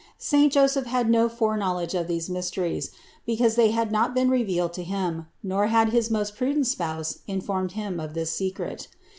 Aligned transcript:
Saint 0.17 0.51
Joseph 0.51 0.87
had 0.87 1.11
no 1.11 1.29
fore 1.29 1.55
knowledge 1.55 1.93
of 1.93 2.07
these 2.07 2.27
mysteries; 2.27 2.89
because 3.23 3.53
they 3.55 3.69
had 3.69 3.91
not 3.91 4.15
been 4.15 4.31
revealed 4.31 4.73
to 4.73 4.83
him, 4.83 5.27
nor 5.43 5.67
had 5.67 5.89
his 5.89 6.09
most 6.09 6.35
prudent 6.35 6.65
Spouse 6.65 7.19
in 7.27 7.39
formed 7.39 7.73
him 7.73 7.99
of 7.99 8.15
this 8.15 8.31
secret. 8.35 8.87